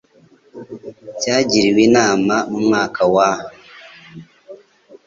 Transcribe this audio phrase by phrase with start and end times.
[1.17, 3.29] byagiriwe inama mu mwaka wa